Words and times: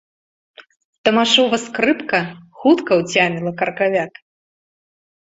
Тамашова 1.09 1.57
скрыпка 1.65 2.21
хутка 2.63 2.91
ўцяміла 3.01 3.51
кракавяк. 3.61 4.13